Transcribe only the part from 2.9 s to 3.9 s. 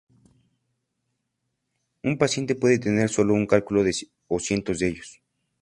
un solo cálculo